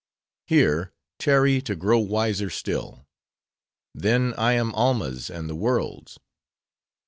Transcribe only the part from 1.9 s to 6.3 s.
wiser still:—then I am Alma's and the world's.